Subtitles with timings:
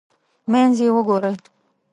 [0.51, 1.35] منځ یې وګورئ.